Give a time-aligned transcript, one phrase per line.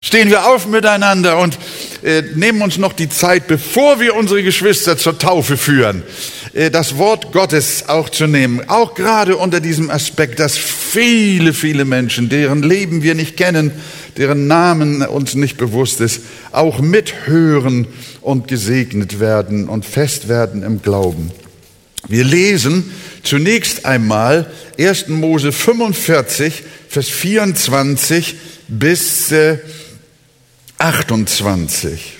[0.00, 1.58] Stehen wir auf miteinander und
[2.04, 6.04] äh, nehmen uns noch die Zeit, bevor wir unsere Geschwister zur Taufe führen,
[6.54, 8.68] äh, das Wort Gottes auch zu nehmen.
[8.68, 13.72] Auch gerade unter diesem Aspekt, dass viele, viele Menschen, deren Leben wir nicht kennen,
[14.16, 16.20] deren Namen uns nicht bewusst ist,
[16.52, 17.88] auch mithören
[18.20, 21.32] und gesegnet werden und fest werden im Glauben.
[22.06, 22.92] Wir lesen
[23.24, 25.08] zunächst einmal 1.
[25.08, 28.36] Mose 45, Vers 24
[28.68, 29.58] bis äh,
[30.78, 32.18] 28.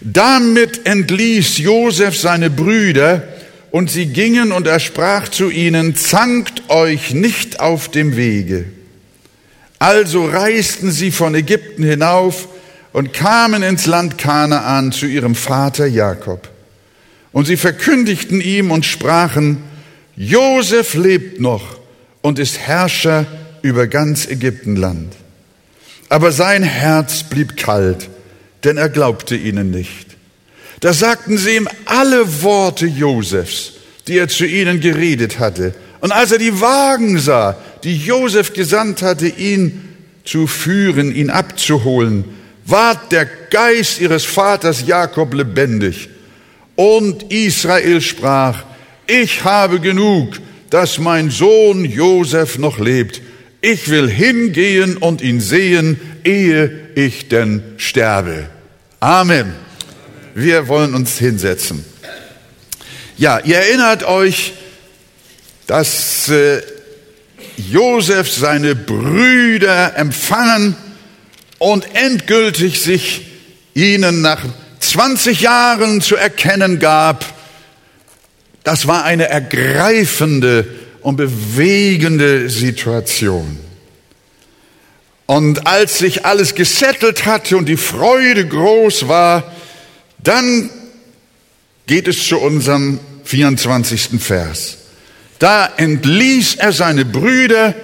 [0.00, 3.26] Damit entließ Josef seine Brüder,
[3.70, 8.64] und sie gingen und er sprach zu ihnen, zankt euch nicht auf dem Wege.
[9.78, 12.48] Also reisten sie von Ägypten hinauf
[12.92, 16.48] und kamen ins Land Kanaan zu ihrem Vater Jakob.
[17.30, 19.62] Und sie verkündigten ihm und sprachen,
[20.16, 21.78] Josef lebt noch
[22.22, 23.26] und ist Herrscher
[23.62, 25.14] über ganz Ägyptenland.
[26.08, 28.08] Aber sein Herz blieb kalt,
[28.64, 30.06] denn er glaubte ihnen nicht.
[30.80, 33.74] Da sagten sie ihm alle Worte Josefs,
[34.06, 35.74] die er zu ihnen geredet hatte.
[36.00, 39.84] Und als er die Wagen sah, die Josef gesandt hatte, ihn
[40.24, 42.24] zu führen, ihn abzuholen,
[42.64, 46.10] ward der Geist ihres Vaters Jakob lebendig.
[46.76, 48.62] Und Israel sprach,
[49.06, 50.38] ich habe genug,
[50.70, 53.22] dass mein Sohn Josef noch lebt
[53.60, 58.48] ich will hingehen und ihn sehen, ehe ich denn sterbe.
[59.00, 59.52] Amen.
[60.34, 61.84] Wir wollen uns hinsetzen.
[63.16, 64.52] Ja, ihr erinnert euch,
[65.66, 66.62] dass äh,
[67.56, 70.76] Josef seine Brüder empfangen
[71.58, 73.26] und endgültig sich
[73.74, 74.44] ihnen nach
[74.78, 77.24] 20 Jahren zu erkennen gab.
[78.62, 80.66] Das war eine ergreifende
[81.08, 83.58] und bewegende Situation.
[85.24, 89.50] Und als sich alles gesettelt hatte und die Freude groß war,
[90.18, 90.68] dann
[91.86, 94.20] geht es zu unserem 24.
[94.20, 94.76] Vers.
[95.38, 97.74] Da entließ er seine Brüder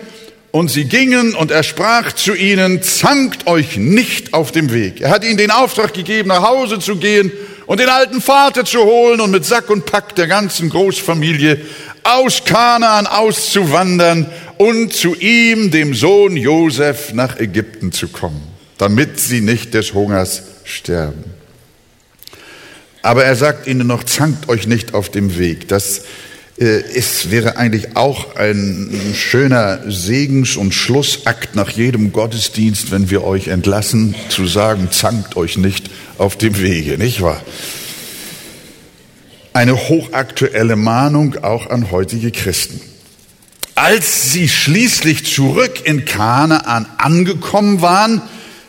[0.51, 5.01] und sie gingen und er sprach zu ihnen, zankt euch nicht auf dem Weg.
[5.01, 7.33] Er hat ihnen den Auftrag gegeben, nach Hause zu gehen
[7.65, 11.63] und den alten Vater zu holen und mit Sack und Pack der ganzen Großfamilie
[12.05, 14.27] aus Kanaan auszuwandern
[14.59, 18.43] und zu ihm, dem Sohn Josef, nach Ägypten zu kommen,
[18.79, 21.25] damit sie nicht des Hungers sterben.
[23.03, 25.69] Aber er sagt ihnen noch, zankt euch nicht auf dem Weg.
[25.69, 26.05] Das
[26.59, 33.25] äh, ist, wäre eigentlich auch ein schöner Segens- und Schlussakt nach jedem Gottesdienst, wenn wir
[33.25, 37.43] euch entlassen, zu sagen, zankt euch nicht auf dem Wege, nicht wahr?
[39.55, 42.81] Eine hochaktuelle Mahnung auch an heutige Christen.
[43.77, 48.21] Als sie schließlich zurück in Kanaan angekommen waren,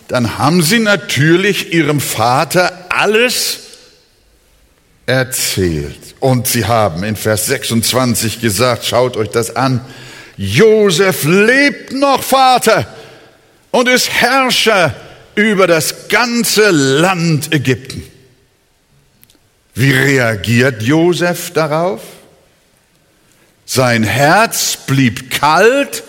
[0.07, 3.59] dann haben sie natürlich ihrem Vater alles
[5.07, 5.97] erzählt.
[6.19, 9.81] Und sie haben in Vers 26 gesagt, schaut euch das an,
[10.37, 12.85] Josef lebt noch, Vater,
[13.71, 14.93] und ist Herrscher
[15.33, 18.03] über das ganze Land Ägypten.
[19.75, 22.01] Wie reagiert Josef darauf?
[23.65, 26.03] Sein Herz blieb kalt,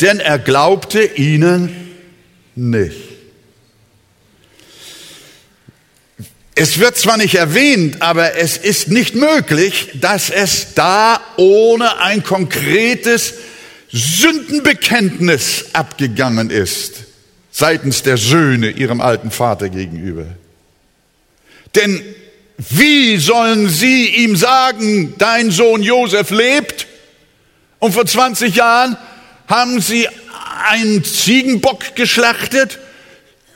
[0.00, 1.94] denn er glaubte ihnen
[2.54, 2.96] nicht.
[6.54, 12.22] Es wird zwar nicht erwähnt, aber es ist nicht möglich, dass es da ohne ein
[12.22, 13.34] konkretes
[13.90, 17.04] Sündenbekenntnis abgegangen ist
[17.50, 20.26] seitens der Söhne ihrem alten Vater gegenüber.
[21.76, 22.02] Denn
[22.56, 26.86] wie sollen sie ihm sagen, dein Sohn Josef lebt?
[27.78, 28.96] Und vor 20 Jahren
[29.48, 30.08] haben sie
[30.68, 32.78] einen Ziegenbock geschlachtet,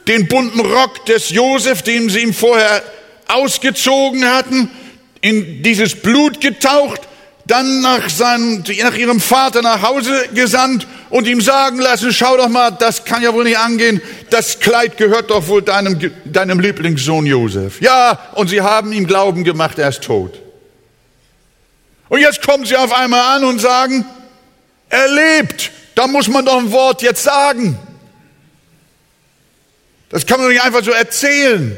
[0.07, 2.83] den bunten Rock des Josef, den sie ihm vorher
[3.29, 4.71] ausgezogen hatten,
[5.21, 7.01] in dieses Blut getaucht,
[7.49, 12.49] dann nach, seinem, nach ihrem Vater nach Hause gesandt und ihm sagen lassen, schau doch
[12.49, 14.01] mal, das kann ja wohl nicht angehen,
[14.31, 17.81] das Kleid gehört doch wohl deinem, deinem Lieblingssohn Josef.
[17.81, 20.39] Ja, und sie haben ihm Glauben gemacht, er ist tot.
[22.11, 24.05] Und jetzt kommen sie auf einmal an und sagen,
[24.91, 25.71] er lebt.
[25.95, 27.79] Da muss man doch ein Wort jetzt sagen.
[30.11, 31.77] Das kann man nicht einfach so erzählen.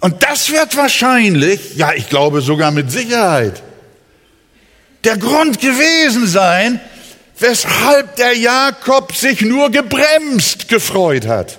[0.00, 3.62] Und das wird wahrscheinlich, ja, ich glaube sogar mit Sicherheit,
[5.04, 6.80] der Grund gewesen sein,
[7.38, 11.58] weshalb der Jakob sich nur gebremst gefreut hat.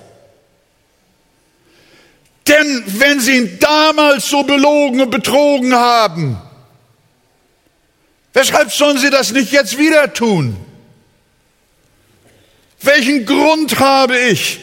[2.46, 6.38] Denn wenn sie ihn damals so belogen und betrogen haben,
[8.32, 10.56] weshalb sollen sie das nicht jetzt wieder tun?
[12.82, 14.60] Welchen Grund habe ich,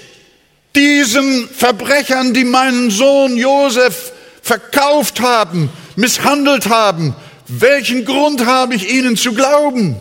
[0.75, 4.11] diesen Verbrechern, die meinen Sohn Josef
[4.43, 7.15] verkauft haben, misshandelt haben,
[7.59, 9.95] welchen Grund habe ich ihnen zu glauben?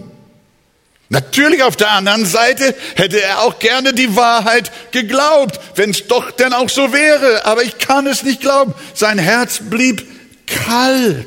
[1.08, 6.30] Natürlich auf der anderen Seite hätte er auch gerne die Wahrheit geglaubt, wenn es doch
[6.30, 8.74] denn auch so wäre, aber ich kann es nicht glauben.
[8.94, 10.06] Sein Herz blieb
[10.46, 11.26] kalt.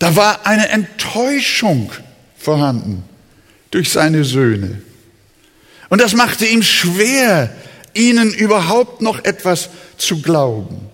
[0.00, 1.92] Da war eine Enttäuschung
[2.36, 3.04] vorhanden
[3.70, 4.82] durch seine Söhne.
[5.88, 7.54] Und das machte ihm schwer,
[7.94, 10.88] ihnen überhaupt noch etwas zu glauben.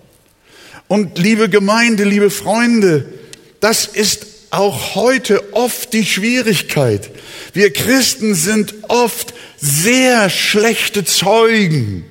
[0.87, 3.18] Und liebe Gemeinde, liebe Freunde,
[3.59, 7.11] das ist auch heute oft die Schwierigkeit.
[7.53, 12.05] Wir Christen sind oft sehr schlechte Zeugen.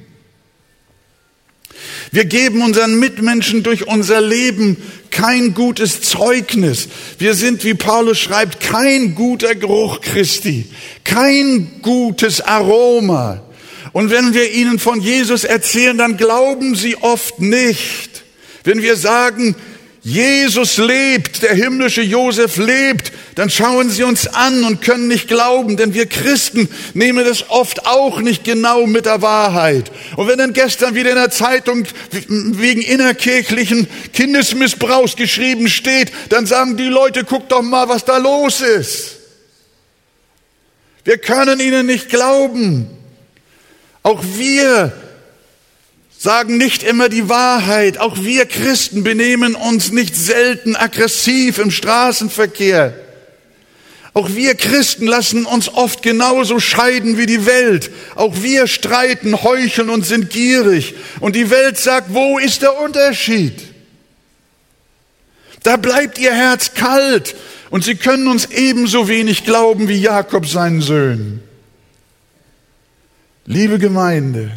[2.10, 4.76] Wir geben unseren Mitmenschen durch unser Leben
[5.10, 6.88] kein gutes Zeugnis.
[7.18, 10.66] Wir sind, wie Paulus schreibt, kein guter Geruch Christi,
[11.04, 13.42] kein gutes Aroma.
[13.92, 18.22] Und wenn wir ihnen von Jesus erzählen, dann glauben sie oft nicht.
[18.64, 19.54] Wenn wir sagen,
[20.02, 25.76] Jesus lebt, der himmlische Josef lebt, dann schauen sie uns an und können nicht glauben,
[25.76, 29.90] denn wir Christen nehmen das oft auch nicht genau mit der Wahrheit.
[30.16, 31.84] Und wenn dann gestern wieder in der Zeitung
[32.28, 38.60] wegen innerkirchlichen Kindesmissbrauchs geschrieben steht, dann sagen die Leute, guck doch mal, was da los
[38.60, 39.16] ist.
[41.04, 42.88] Wir können ihnen nicht glauben.
[44.02, 44.92] Auch wir
[46.18, 47.98] sagen nicht immer die Wahrheit.
[47.98, 52.92] Auch wir Christen benehmen uns nicht selten aggressiv im Straßenverkehr.
[54.14, 57.90] Auch wir Christen lassen uns oft genauso scheiden wie die Welt.
[58.16, 60.94] Auch wir streiten, heucheln und sind gierig.
[61.20, 63.62] Und die Welt sagt, wo ist der Unterschied?
[65.62, 67.36] Da bleibt ihr Herz kalt
[67.70, 71.42] und sie können uns ebenso wenig glauben wie Jakob seinen Söhnen.
[73.44, 74.50] Liebe Gemeinde,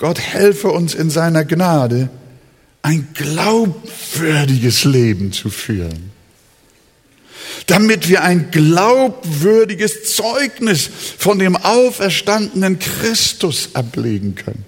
[0.00, 2.08] Gott helfe uns in seiner Gnade,
[2.80, 6.10] ein glaubwürdiges Leben zu führen,
[7.66, 10.88] damit wir ein glaubwürdiges Zeugnis
[11.18, 14.64] von dem auferstandenen Christus ablegen können.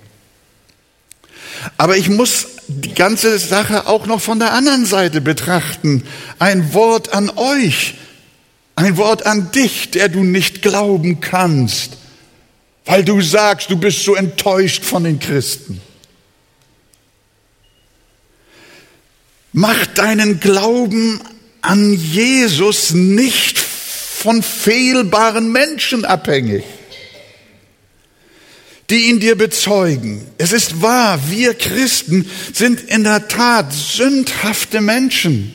[1.79, 6.03] Aber ich muss die ganze Sache auch noch von der anderen Seite betrachten.
[6.41, 7.95] Ein Wort an euch,
[8.77, 12.02] ein Wort an dich, der du nicht glauben kannst
[12.93, 15.81] weil du sagst, du bist so enttäuscht von den Christen.
[19.55, 21.19] Mach deinen Glauben
[21.63, 26.65] an Jesus nicht von fehlbaren Menschen abhängig,
[28.91, 30.27] die ihn dir bezeugen.
[30.37, 35.55] Es ist wahr, wir Christen sind in der Tat sündhafte Menschen,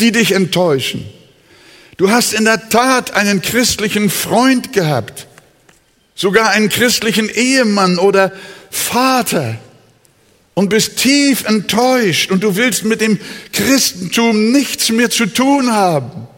[0.00, 1.08] die dich enttäuschen.
[1.98, 5.28] Du hast in der Tat einen christlichen Freund gehabt,
[6.14, 8.32] sogar einen christlichen Ehemann oder
[8.70, 9.58] Vater
[10.54, 13.18] und bist tief enttäuscht und du willst mit dem
[13.52, 16.28] Christentum nichts mehr zu tun haben.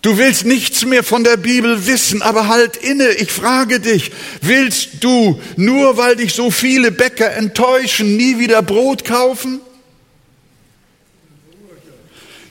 [0.00, 3.10] Du willst nichts mehr von der Bibel wissen, aber halt inne.
[3.14, 9.04] Ich frage dich, willst du, nur weil dich so viele Bäcker enttäuschen, nie wieder Brot
[9.04, 9.60] kaufen?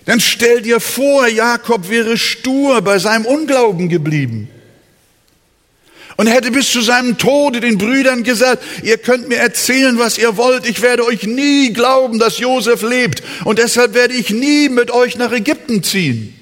[0.03, 4.49] Dann stell dir vor, Jakob wäre stur bei seinem Unglauben geblieben
[6.17, 10.35] und hätte bis zu seinem Tode den Brüdern gesagt, ihr könnt mir erzählen, was ihr
[10.35, 14.91] wollt, ich werde euch nie glauben, dass Josef lebt und deshalb werde ich nie mit
[14.91, 16.33] euch nach Ägypten ziehen.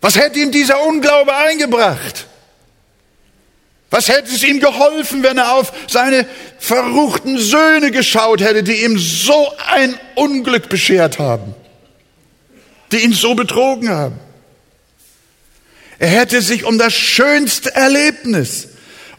[0.00, 2.26] Was hätte ihm dieser Unglaube eingebracht?
[3.90, 6.26] Was hätte es ihm geholfen, wenn er auf seine
[6.58, 11.54] verruchten Söhne geschaut hätte, die ihm so ein Unglück beschert haben,
[12.92, 14.18] die ihn so betrogen haben?
[16.04, 18.68] Er hätte sich um das schönste Erlebnis,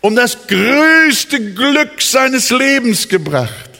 [0.01, 3.71] um das größte Glück seines Lebens gebracht.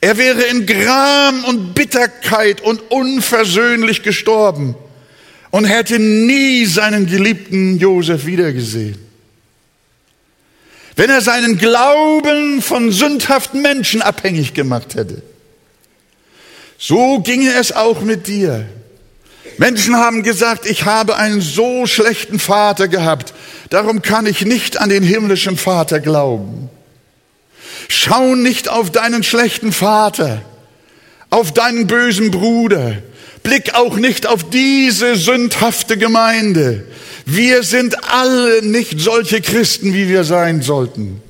[0.00, 4.76] Er wäre in Gram und Bitterkeit und unversöhnlich gestorben
[5.50, 8.96] und hätte nie seinen geliebten Josef wiedergesehen.
[10.96, 15.20] Wenn er seinen Glauben von sündhaften Menschen abhängig gemacht hätte.
[16.78, 18.64] So ginge es auch mit dir.
[19.58, 23.34] Menschen haben gesagt, ich habe einen so schlechten Vater gehabt,
[23.70, 26.70] darum kann ich nicht an den himmlischen Vater glauben.
[27.88, 30.42] Schau nicht auf deinen schlechten Vater,
[31.30, 32.96] auf deinen bösen Bruder.
[33.42, 36.86] Blick auch nicht auf diese sündhafte Gemeinde.
[37.26, 41.20] Wir sind alle nicht solche Christen, wie wir sein sollten.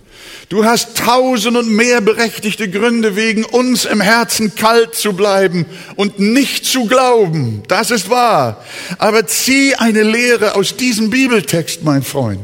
[0.50, 5.64] Du hast tausend und mehr berechtigte Gründe, wegen uns im Herzen kalt zu bleiben
[5.96, 7.62] und nicht zu glauben.
[7.68, 8.62] Das ist wahr.
[8.98, 12.40] Aber zieh eine Lehre aus diesem Bibeltext, mein Freund.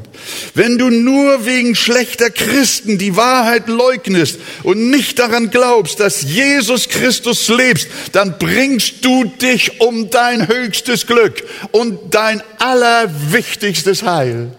[0.55, 6.89] Wenn du nur wegen schlechter Christen die Wahrheit leugnest und nicht daran glaubst, dass Jesus
[6.89, 11.43] Christus lebst, dann bringst du dich um dein höchstes Glück
[11.73, 14.53] und dein allerwichtigstes Heil.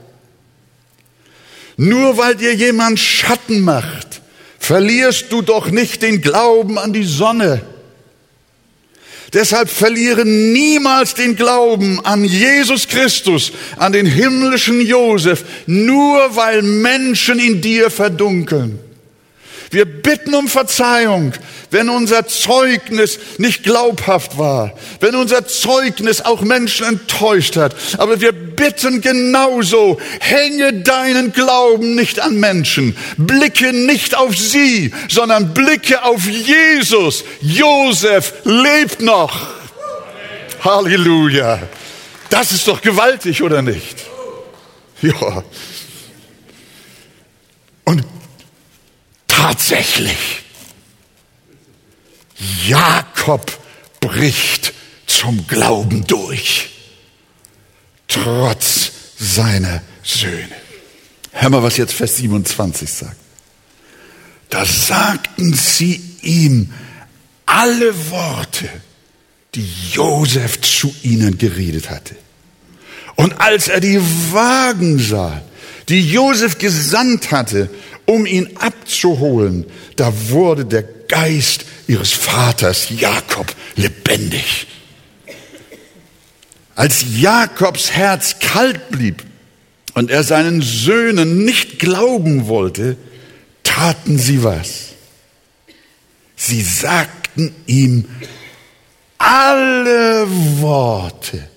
[1.84, 4.22] Nur weil dir jemand Schatten macht,
[4.60, 7.60] verlierst du doch nicht den Glauben an die Sonne.
[9.34, 17.40] Deshalb verliere niemals den Glauben an Jesus Christus, an den himmlischen Josef, nur weil Menschen
[17.40, 18.78] in dir verdunkeln.
[19.72, 21.32] Wir bitten um Verzeihung,
[21.72, 27.74] wenn unser Zeugnis nicht glaubhaft war, wenn unser Zeugnis auch Menschen enttäuscht hat.
[27.98, 35.54] Aber wir bitten genauso, hänge deinen Glauben nicht an Menschen, blicke nicht auf sie, sondern
[35.54, 37.24] blicke auf Jesus.
[37.40, 39.48] Josef lebt noch.
[40.66, 41.60] Halleluja.
[42.30, 43.98] Das ist doch gewaltig, oder nicht?
[45.02, 45.44] Ja.
[47.86, 48.04] Und
[49.42, 50.44] tatsächlich,
[52.68, 53.52] Jakob
[54.00, 54.74] bricht
[55.08, 56.70] zum Glauben durch,
[58.08, 60.56] trotz seiner Söhne.
[61.32, 63.16] Hör mal, was jetzt Vers 27 sagt.
[64.50, 66.74] Da sagten sie ihm
[67.46, 68.70] alle Worte,
[69.56, 72.16] die Josef zu ihnen geredet hatte.
[73.16, 74.00] Und als er die
[74.32, 75.42] Wagen sah,
[75.90, 77.70] die Josef gesandt hatte,
[78.06, 79.66] um ihn abzuholen,
[79.96, 84.68] da wurde der Geist ihres Vaters Jakob lebendig.
[86.76, 89.24] Als Jakobs Herz kalt blieb
[89.94, 92.98] und er seinen Söhnen nicht glauben wollte,
[93.64, 94.92] taten sie was.
[96.36, 98.06] Sie sagten ihm
[99.18, 100.26] alle
[100.62, 101.48] Worte,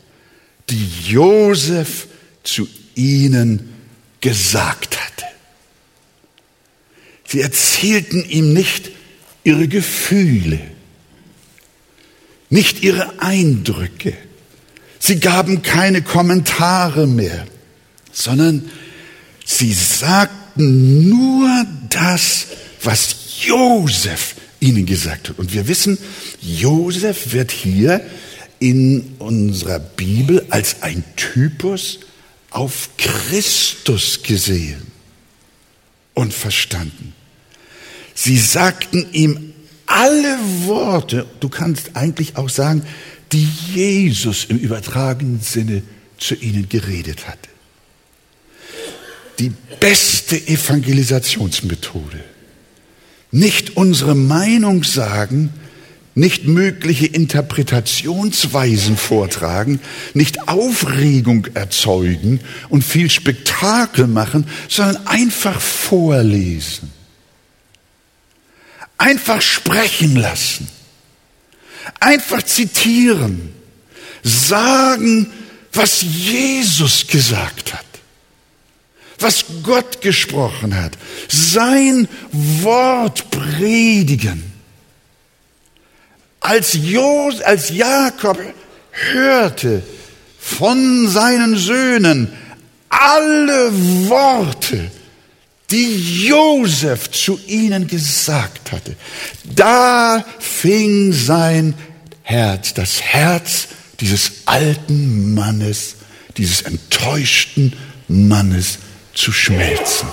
[0.68, 2.06] die Josef
[2.42, 3.72] zu ihnen
[4.20, 5.24] gesagt hatte.
[7.34, 8.92] Sie erzählten ihm nicht
[9.42, 10.60] ihre Gefühle,
[12.48, 14.12] nicht ihre Eindrücke.
[15.00, 17.44] Sie gaben keine Kommentare mehr,
[18.12, 18.70] sondern
[19.44, 22.46] sie sagten nur das,
[22.84, 25.36] was Josef ihnen gesagt hat.
[25.40, 25.98] Und wir wissen,
[26.40, 28.00] Josef wird hier
[28.60, 31.98] in unserer Bibel als ein Typus
[32.50, 34.86] auf Christus gesehen
[36.14, 37.13] und verstanden.
[38.14, 39.52] Sie sagten ihm
[39.86, 42.82] alle Worte, du kannst eigentlich auch sagen,
[43.32, 45.82] die Jesus im übertragenen Sinne
[46.18, 47.48] zu ihnen geredet hatte.
[49.40, 52.22] Die beste Evangelisationsmethode.
[53.32, 55.50] Nicht unsere Meinung sagen,
[56.14, 59.80] nicht mögliche Interpretationsweisen vortragen,
[60.14, 66.93] nicht Aufregung erzeugen und viel Spektakel machen, sondern einfach vorlesen.
[69.04, 70.66] Einfach sprechen lassen.
[72.00, 73.52] Einfach zitieren.
[74.22, 75.30] Sagen,
[75.74, 77.84] was Jesus gesagt hat.
[79.18, 80.92] Was Gott gesprochen hat.
[81.28, 84.42] Sein Wort predigen.
[86.40, 88.38] Als, Jos, als Jakob
[88.90, 89.82] hörte
[90.38, 92.32] von seinen Söhnen
[92.88, 93.70] alle
[94.08, 94.90] Worte,
[95.70, 98.96] die Josef zu ihnen gesagt hatte.
[99.44, 101.74] Da fing sein
[102.22, 103.68] Herz, das Herz
[104.00, 105.96] dieses alten Mannes,
[106.36, 107.74] dieses enttäuschten
[108.08, 108.78] Mannes
[109.14, 110.08] zu schmelzen.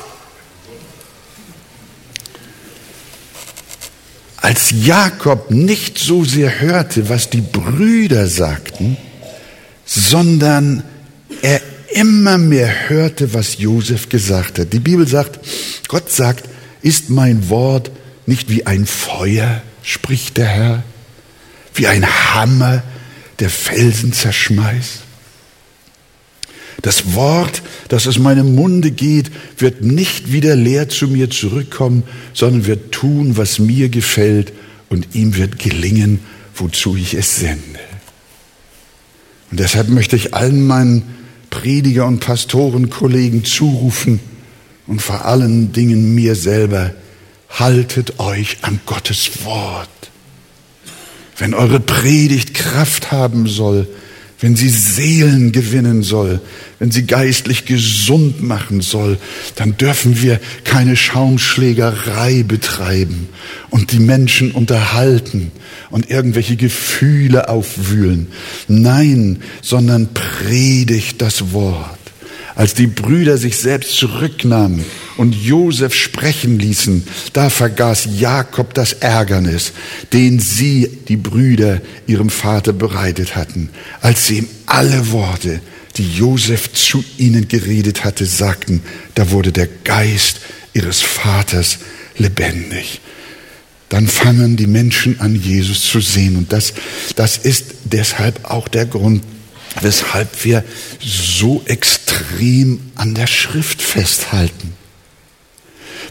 [4.37, 8.97] Als Jakob nicht so sehr hörte, was die Brüder sagten,
[9.85, 10.83] sondern
[11.41, 11.61] er
[11.93, 14.73] immer mehr hörte, was Josef gesagt hat.
[14.73, 15.39] Die Bibel sagt,
[15.87, 16.49] Gott sagt,
[16.81, 17.91] ist mein Wort
[18.25, 20.83] nicht wie ein Feuer, spricht der Herr,
[21.73, 22.83] wie ein Hammer,
[23.39, 25.01] der Felsen zerschmeißt?
[26.81, 32.65] Das Wort, das aus meinem Munde geht, wird nicht wieder leer zu mir zurückkommen, sondern
[32.65, 34.51] wird tun, was mir gefällt
[34.89, 36.19] und ihm wird gelingen,
[36.55, 37.79] wozu ich es sende.
[39.51, 41.03] Und deshalb möchte ich allen meinen
[41.51, 44.19] Prediger und Pastorenkollegen zurufen
[44.87, 46.95] und vor allen Dingen mir selber,
[47.49, 49.89] haltet euch an Gottes Wort.
[51.37, 53.87] Wenn eure Predigt Kraft haben soll,
[54.41, 56.41] wenn sie Seelen gewinnen soll,
[56.79, 59.17] wenn sie geistlich gesund machen soll,
[59.55, 63.29] dann dürfen wir keine Schaumschlägerei betreiben
[63.69, 65.51] und die Menschen unterhalten
[65.91, 68.27] und irgendwelche Gefühle aufwühlen.
[68.67, 72.00] Nein, sondern predigt das Wort.
[72.61, 74.85] Als die Brüder sich selbst zurücknahmen
[75.17, 79.71] und Josef sprechen ließen, da vergaß Jakob das Ärgernis,
[80.13, 83.71] den sie, die Brüder, ihrem Vater bereitet hatten.
[83.99, 85.59] Als sie ihm alle Worte,
[85.97, 88.83] die Josef zu ihnen geredet hatte, sagten,
[89.15, 90.41] da wurde der Geist
[90.73, 91.79] ihres Vaters
[92.19, 93.01] lebendig.
[93.89, 96.35] Dann fangen die Menschen an, Jesus zu sehen.
[96.35, 96.75] Und das,
[97.15, 99.23] das ist deshalb auch der Grund,
[99.79, 100.63] weshalb wir
[100.99, 104.73] so extrem an der Schrift festhalten.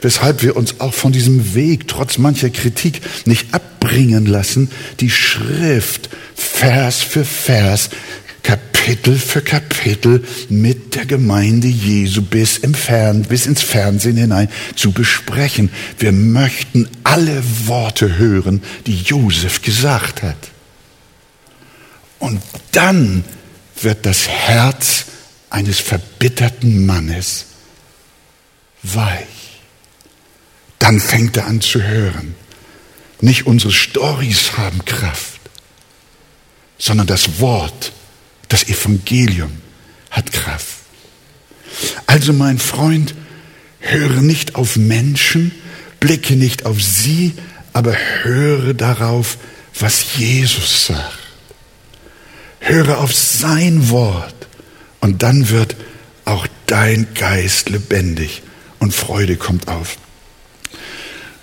[0.02, 6.08] Weshalb wir uns auch von diesem Weg, trotz mancher Kritik, nicht abbringen lassen, die Schrift
[6.34, 7.90] Vers für Vers,
[8.42, 14.92] Kapitel für Kapitel mit der Gemeinde Jesu bis, im Fern, bis ins Fernsehen hinein zu
[14.92, 15.70] besprechen.
[15.98, 20.50] Wir möchten alle Worte hören, die Josef gesagt hat.
[22.18, 22.40] Und
[22.72, 23.24] dann
[23.84, 25.06] wird das Herz
[25.50, 27.46] eines verbitterten Mannes
[28.82, 29.26] weich.
[30.78, 32.34] Dann fängt er an zu hören.
[33.20, 35.40] Nicht unsere Stories haben Kraft,
[36.78, 37.92] sondern das Wort,
[38.49, 39.60] das Evangelium
[40.10, 40.78] hat Kraft.
[42.06, 43.14] Also mein Freund,
[43.80, 45.52] höre nicht auf Menschen,
[46.00, 47.34] blicke nicht auf sie,
[47.72, 49.38] aber höre darauf,
[49.78, 51.19] was Jesus sagt.
[52.70, 54.34] Höre auf sein Wort
[55.00, 55.74] und dann wird
[56.24, 58.42] auch dein Geist lebendig
[58.78, 59.96] und Freude kommt auf.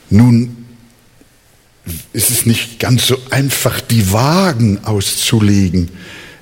[0.09, 0.65] Nun
[2.13, 5.89] ist es nicht ganz so einfach, die Wagen auszulegen.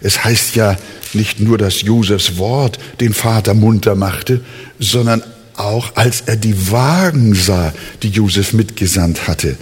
[0.01, 0.77] Es heißt ja
[1.13, 4.45] nicht nur, dass Josefs Wort den Vater munter machte,
[4.77, 5.23] sondern
[5.55, 7.73] auch als er die Wagen sah,
[8.03, 9.57] die Josef mitgesandt hatte.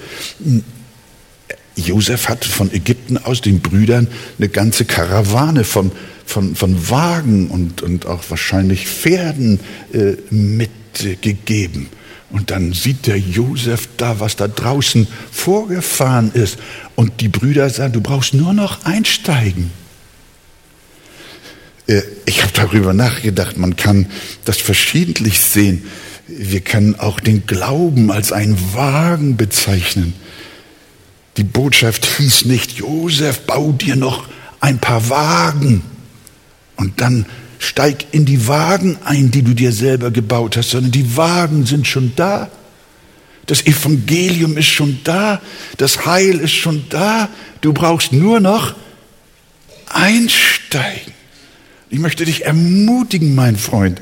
[1.75, 5.91] Josef hat von Ägypten aus den Brüdern eine ganze Karawane von,
[6.25, 9.59] von, von Wagen und, und auch wahrscheinlich Pferden
[9.91, 11.87] äh, mitgegeben.
[12.29, 16.57] Und dann sieht der Josef da, was da draußen vorgefahren ist.
[16.95, 19.71] Und die Brüder sagen, du brauchst nur noch einsteigen.
[21.87, 24.07] Äh, ich habe darüber nachgedacht, man kann
[24.45, 25.83] das verschiedentlich sehen.
[26.27, 30.13] Wir können auch den Glauben als einen Wagen bezeichnen.
[31.37, 34.27] Die Botschaft hieß nicht, Josef, bau dir noch
[34.59, 35.83] ein paar Wagen
[36.75, 37.25] und dann
[37.59, 41.87] steig in die Wagen ein, die du dir selber gebaut hast, sondern die Wagen sind
[41.87, 42.49] schon da.
[43.45, 45.41] Das Evangelium ist schon da,
[45.77, 47.29] das Heil ist schon da.
[47.61, 48.75] Du brauchst nur noch
[49.89, 51.13] einsteigen.
[51.89, 54.01] Ich möchte dich ermutigen, mein Freund.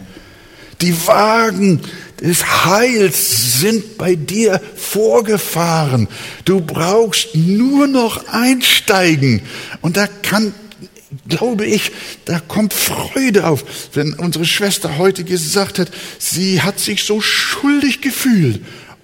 [0.82, 1.82] Die Wagen
[2.22, 6.08] des Heils sind bei dir vorgefahren.
[6.46, 9.42] Du brauchst nur noch einsteigen.
[9.82, 10.54] Und da kann,
[11.28, 11.92] glaube ich,
[12.26, 18.02] da kommt Freude auf, wenn unsere Schwester heute gesagt hat, sie hat sich so schuldig
[18.02, 18.62] gefühlt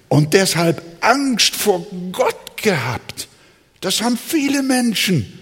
[0.08, 3.28] und deshalb Angst vor Gott gehabt.
[3.80, 5.38] Das haben viele Menschen.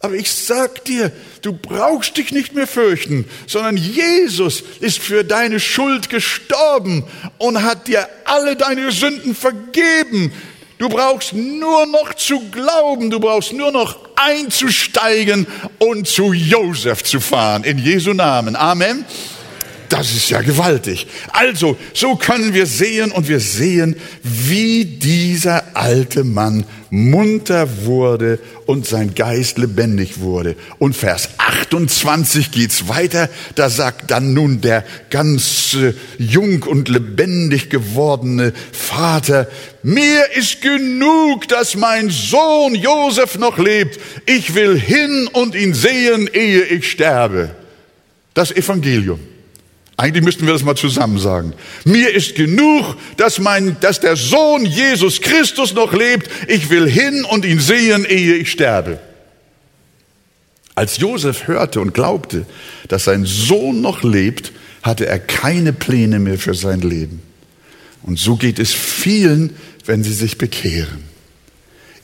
[0.00, 1.10] Aber ich sag dir,
[1.42, 7.04] du brauchst dich nicht mehr fürchten, sondern Jesus ist für deine Schuld gestorben
[7.38, 10.32] und hat dir alle deine Sünden vergeben.
[10.78, 15.48] Du brauchst nur noch zu glauben, du brauchst nur noch einzusteigen
[15.80, 17.64] und zu Josef zu fahren.
[17.64, 18.54] In Jesu Namen.
[18.54, 19.04] Amen.
[19.88, 21.06] Das ist ja gewaltig.
[21.32, 28.86] Also, so können wir sehen und wir sehen, wie dieser alte Mann munter wurde und
[28.86, 30.56] sein Geist lebendig wurde.
[30.78, 33.30] Und Vers 28 geht's weiter.
[33.54, 35.76] Da sagt dann nun der ganz
[36.18, 39.48] jung und lebendig gewordene Vater,
[39.82, 43.98] mir ist genug, dass mein Sohn Josef noch lebt.
[44.26, 47.50] Ich will hin und ihn sehen, ehe ich sterbe.
[48.34, 49.20] Das Evangelium.
[49.98, 51.54] Eigentlich müssten wir das mal zusammen sagen.
[51.84, 56.30] Mir ist genug, dass, mein, dass der Sohn Jesus Christus noch lebt.
[56.46, 59.00] Ich will hin und ihn sehen, ehe ich sterbe.
[60.76, 62.46] Als Josef hörte und glaubte,
[62.86, 64.52] dass sein Sohn noch lebt,
[64.84, 67.20] hatte er keine Pläne mehr für sein Leben.
[68.04, 71.02] Und so geht es vielen, wenn sie sich bekehren.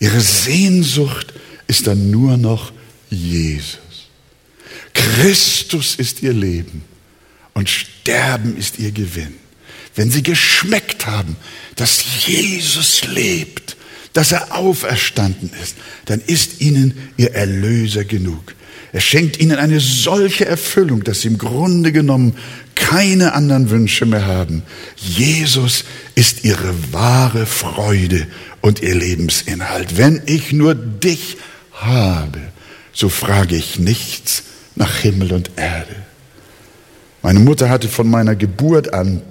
[0.00, 1.32] Ihre Sehnsucht
[1.68, 2.72] ist dann nur noch
[3.08, 3.78] Jesus.
[4.92, 6.82] Christus ist ihr Leben
[7.54, 9.34] und Sterben ist ihr Gewinn.
[9.94, 11.36] Wenn sie geschmeckt haben,
[11.76, 13.76] dass Jesus lebt,
[14.12, 18.54] dass er auferstanden ist, dann ist ihnen ihr Erlöser genug.
[18.92, 22.36] Er schenkt ihnen eine solche Erfüllung, dass sie im Grunde genommen
[22.76, 24.62] keine anderen Wünsche mehr haben.
[24.96, 28.26] Jesus ist ihre wahre Freude
[28.60, 29.96] und ihr Lebensinhalt.
[29.96, 31.38] Wenn ich nur dich
[31.72, 32.40] habe,
[32.92, 34.44] so frage ich nichts
[34.76, 36.03] nach Himmel und Erde.
[37.24, 39.22] Meine Mutter hatte von meiner Geburt an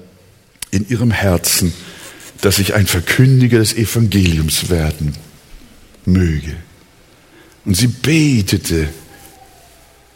[0.72, 1.72] in ihrem Herzen,
[2.42, 5.14] dass ich ein Verkündiger des Evangeliums werden
[6.04, 6.56] möge.
[7.66, 8.90] Und sie betete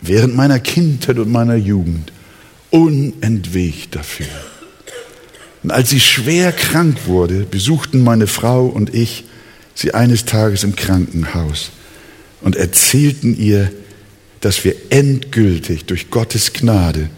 [0.02, 2.12] während meiner Kindheit und meiner Jugend
[2.72, 4.26] unentwegt dafür.
[5.62, 9.26] Und als sie schwer krank wurde, besuchten meine Frau und ich
[9.76, 11.70] sie eines Tages im Krankenhaus
[12.42, 13.72] und erzählten ihr,
[14.42, 17.12] dass wir endgültig durch Gottes Gnade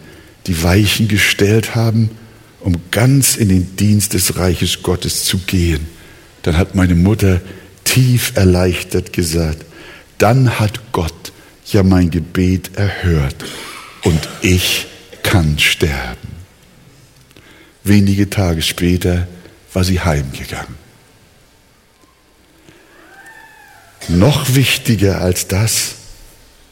[0.46, 2.10] die Weichen gestellt haben,
[2.60, 5.86] um ganz in den Dienst des Reiches Gottes zu gehen.
[6.42, 7.40] Dann hat meine Mutter
[7.84, 9.64] tief erleichtert gesagt,
[10.18, 11.32] dann hat Gott
[11.66, 13.36] ja mein Gebet erhört
[14.02, 14.86] und ich
[15.22, 16.28] kann sterben.
[17.82, 19.26] Wenige Tage später
[19.72, 20.80] war sie heimgegangen.
[24.08, 25.94] Noch wichtiger als das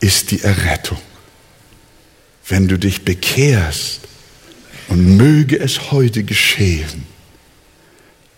[0.00, 0.98] ist die Errettung.
[2.48, 4.00] Wenn du dich bekehrst
[4.88, 7.04] und möge es heute geschehen,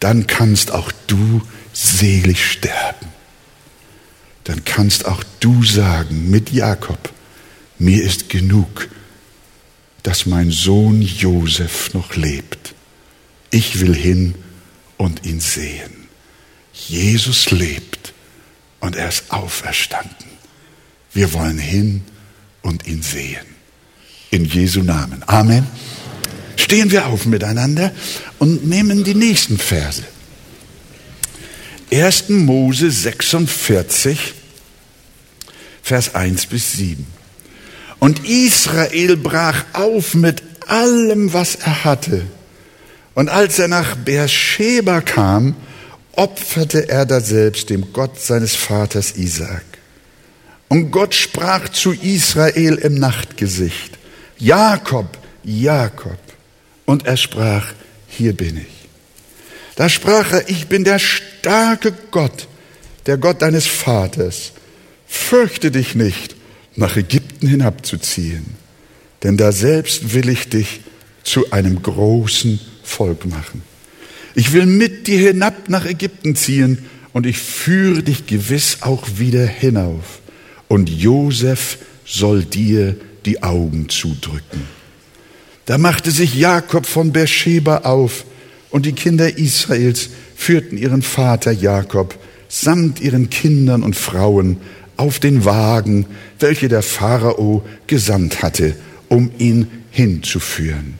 [0.00, 1.42] dann kannst auch du
[1.72, 3.06] selig sterben.
[4.44, 7.12] Dann kannst auch du sagen mit Jakob,
[7.78, 8.88] mir ist genug,
[10.02, 12.74] dass mein Sohn Josef noch lebt.
[13.50, 14.34] Ich will hin
[14.96, 16.08] und ihn sehen.
[16.72, 18.12] Jesus lebt
[18.80, 20.30] und er ist auferstanden.
[21.12, 22.02] Wir wollen hin
[22.62, 23.59] und ihn sehen.
[24.30, 25.22] In Jesu Namen.
[25.26, 25.66] Amen.
[26.56, 27.92] Stehen wir auf miteinander
[28.38, 30.02] und nehmen die nächsten Verse.
[31.92, 32.28] 1.
[32.28, 34.34] Mose 46,
[35.82, 37.04] Vers 1 bis 7.
[37.98, 42.22] Und Israel brach auf mit allem, was er hatte.
[43.14, 45.56] Und als er nach Beersheba kam,
[46.12, 49.64] opferte er daselbst dem Gott seines Vaters Isaak.
[50.68, 53.98] Und Gott sprach zu Israel im Nachtgesicht,
[54.40, 56.18] Jakob, Jakob.
[56.86, 57.72] Und er sprach,
[58.08, 58.88] hier bin ich.
[59.76, 62.48] Da sprach er, ich bin der starke Gott,
[63.06, 64.52] der Gott deines Vaters.
[65.06, 66.34] Fürchte dich nicht,
[66.76, 68.46] nach Ägypten hinabzuziehen,
[69.22, 70.80] denn da selbst will ich dich
[71.22, 73.62] zu einem großen Volk machen.
[74.34, 79.46] Ich will mit dir hinab nach Ägypten ziehen und ich führe dich gewiss auch wieder
[79.46, 80.20] hinauf.
[80.68, 84.62] Und Josef soll dir die Augen zudrücken.
[85.66, 88.24] Da machte sich Jakob von Beersheba auf
[88.70, 94.58] und die Kinder Israels führten ihren Vater Jakob samt ihren Kindern und Frauen
[94.96, 96.06] auf den Wagen,
[96.38, 98.74] welche der Pharao gesandt hatte,
[99.08, 100.98] um ihn hinzuführen.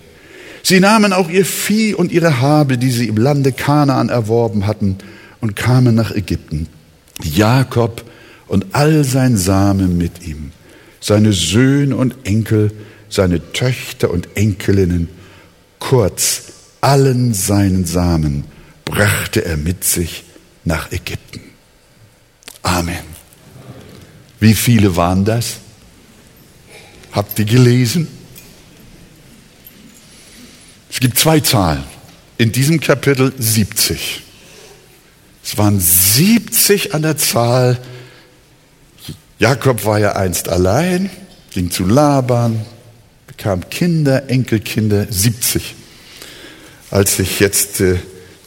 [0.63, 4.99] Sie nahmen auch ihr Vieh und ihre Habe, die sie im Lande Kanaan erworben hatten,
[5.41, 6.67] und kamen nach Ägypten.
[7.23, 8.05] Jakob
[8.47, 10.53] und all sein Same mit ihm,
[11.01, 12.71] seine Söhne und Enkel,
[13.09, 15.09] seine Töchter und Enkelinnen,
[15.79, 16.45] kurz
[16.81, 18.45] allen seinen Samen
[18.85, 20.25] brachte er mit sich
[20.65, 21.41] nach Ägypten.
[22.63, 23.05] Amen.
[24.39, 25.57] Wie viele waren das?
[27.13, 28.09] Habt ihr gelesen?
[30.91, 31.85] Es gibt zwei Zahlen.
[32.39, 34.23] In diesem Kapitel 70.
[35.45, 37.79] Es waren 70 an der Zahl.
[39.41, 41.09] Jakob war ja einst allein,
[41.51, 42.61] ging zu Laban,
[43.27, 45.77] bekam Kinder, Enkelkinder, 70.
[46.91, 47.97] Als ich jetzt äh,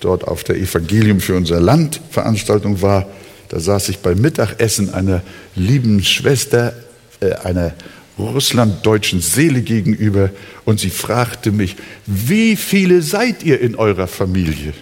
[0.01, 3.07] dort auf der Evangelium für unser Land Veranstaltung war,
[3.49, 5.23] da saß ich beim Mittagessen einer
[5.55, 6.75] lieben Schwester,
[7.21, 7.73] äh, einer
[8.19, 10.29] russlanddeutschen Seele gegenüber
[10.63, 11.75] und sie fragte mich,
[12.05, 14.75] wie viele seid ihr in eurer Familie?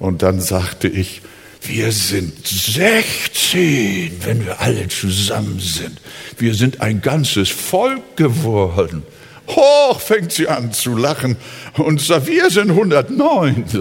[0.00, 1.22] Und dann sagte ich,
[1.66, 6.00] wir sind 16, wenn wir alle zusammen sind.
[6.38, 9.02] Wir sind ein ganzes Volk geworden.
[9.48, 11.36] Hoch fängt sie an zu lachen
[11.74, 13.64] und sagt, wir sind 109.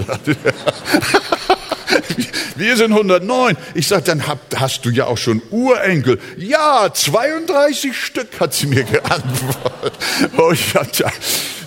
[2.55, 3.57] Wir sind 109.
[3.73, 4.23] Ich sage, dann
[4.55, 6.19] hast du ja auch schon Urenkel.
[6.37, 9.93] Ja, 32 Stück hat sie mir geantwortet.
[10.37, 10.63] Oh, ich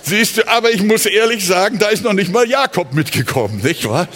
[0.03, 3.87] siehst du, aber ich muss ehrlich sagen, da ist noch nicht mal Jakob mitgekommen, nicht
[3.87, 4.07] wahr?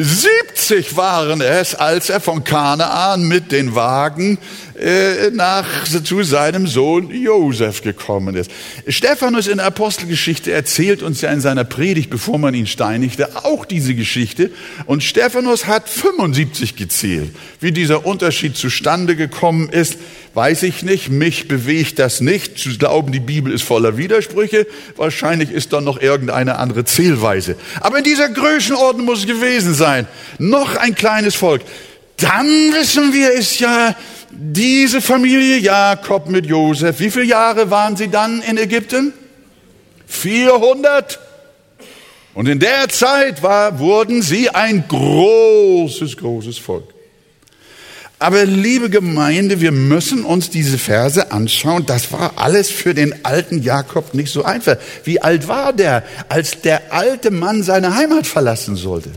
[0.00, 4.38] 70 waren es, als er von Kanaan mit den Wagen
[4.80, 8.50] äh, nach, zu seinem Sohn Josef gekommen ist.
[8.86, 13.64] Stephanus in der Apostelgeschichte erzählt uns ja in seiner Predigt, bevor man ihn steinigte, auch
[13.64, 14.50] diese Geschichte.
[14.86, 17.30] Und Stephanus hat 75 gezählt.
[17.60, 19.96] Wie dieser Unterschied zustande gekommen ist,
[20.34, 21.08] weiß ich nicht.
[21.08, 22.58] Mich bewegt das nicht.
[22.58, 24.66] Zu glauben, die Bibel ist voller Widersprüche.
[24.96, 27.56] Wahrscheinlich ist da noch irgendeine andere Zählweise.
[27.80, 30.06] Aber in dieser Größenordnung muss es gewesen sein.
[30.38, 31.62] Noch ein kleines Volk.
[32.18, 33.94] Dann wissen wir, ist ja
[34.30, 37.00] diese Familie Jakob mit Josef.
[37.00, 39.12] Wie viele Jahre waren sie dann in Ägypten?
[40.06, 41.18] 400.
[42.34, 46.94] Und in der Zeit war, wurden sie ein großes, großes Volk.
[48.20, 51.86] Aber liebe Gemeinde, wir müssen uns diese Verse anschauen.
[51.86, 54.76] Das war alles für den alten Jakob nicht so einfach.
[55.04, 59.10] Wie alt war der, als der alte Mann seine Heimat verlassen sollte?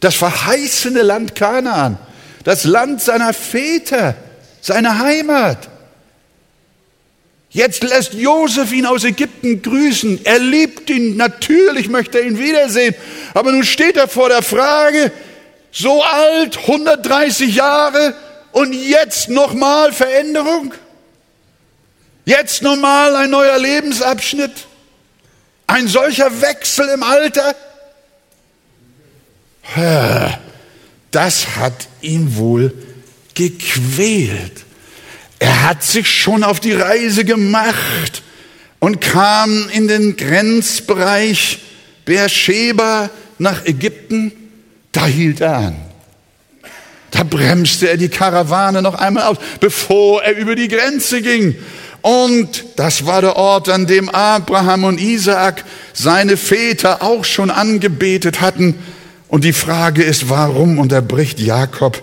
[0.00, 1.98] Das verheißene Land Kanaan,
[2.44, 4.14] das Land seiner Väter,
[4.68, 5.68] seine Heimat.
[7.50, 10.24] Jetzt lässt Josef ihn aus Ägypten grüßen.
[10.24, 12.94] Er liebt ihn, natürlich möchte er ihn wiedersehen.
[13.34, 15.10] Aber nun steht er vor der Frage,
[15.72, 18.14] so alt, 130 Jahre,
[18.52, 20.74] und jetzt nochmal Veränderung?
[22.24, 24.66] Jetzt nochmal ein neuer Lebensabschnitt?
[25.66, 27.54] Ein solcher Wechsel im Alter?
[31.10, 32.74] Das hat ihn wohl
[33.38, 34.64] gequält.
[35.38, 38.22] Er hat sich schon auf die Reise gemacht
[38.80, 41.60] und kam in den Grenzbereich
[42.04, 44.32] Beersheba nach Ägypten.
[44.90, 45.76] Da hielt er an.
[47.12, 51.54] Da bremste er die Karawane noch einmal aus, bevor er über die Grenze ging.
[52.02, 58.40] Und das war der Ort, an dem Abraham und Isaak seine Väter auch schon angebetet
[58.40, 58.74] hatten.
[59.28, 62.02] Und die Frage ist, warum unterbricht Jakob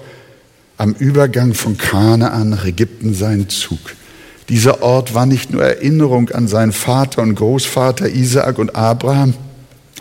[0.78, 3.80] am Übergang von Kanaan nach Ägypten seinen Zug?
[4.50, 9.34] Dieser Ort war nicht nur Erinnerung an seinen Vater und Großvater Isaak und Abraham,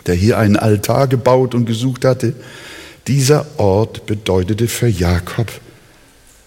[0.05, 2.33] der hier einen Altar gebaut und gesucht hatte,
[3.07, 5.51] dieser Ort bedeutete für Jakob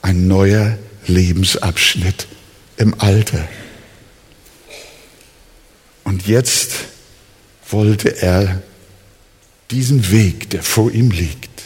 [0.03, 2.27] ein neuer Lebensabschnitt
[2.77, 3.47] im Alter.
[6.05, 6.73] Und jetzt
[7.69, 8.63] wollte er
[9.71, 11.58] diesen Weg, der vor ihm liegt,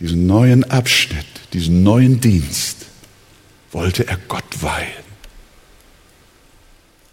[0.00, 2.86] diesen neuen Abschnitt, diesen neuen Dienst,
[3.72, 5.08] wollte er Gott weihen.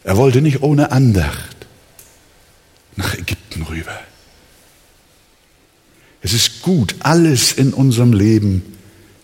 [0.04, 1.56] Er wollte nicht ohne Andacht
[2.96, 4.00] nach Ägypten rüber.
[6.22, 8.64] Es ist gut, alles in unserem Leben